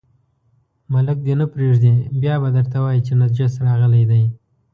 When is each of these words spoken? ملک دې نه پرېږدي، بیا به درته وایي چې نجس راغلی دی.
ملک 0.93 1.17
دې 1.25 1.33
نه 1.39 1.45
پرېږدي، 1.53 1.93
بیا 2.21 2.33
به 2.41 2.49
درته 2.55 2.77
وایي 2.83 3.01
چې 3.07 3.13
نجس 3.19 3.53
راغلی 3.67 4.03
دی. 4.11 4.23